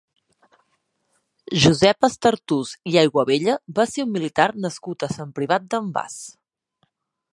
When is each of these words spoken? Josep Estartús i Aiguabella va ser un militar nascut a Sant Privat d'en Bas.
Josep 1.65 2.07
Estartús 2.07 2.71
i 2.93 2.97
Aiguabella 3.01 3.57
va 3.81 3.87
ser 3.93 4.07
un 4.07 4.15
militar 4.17 4.49
nascut 4.65 5.07
a 5.09 5.11
Sant 5.19 5.37
Privat 5.41 5.69
d'en 5.75 5.93
Bas. 5.99 6.17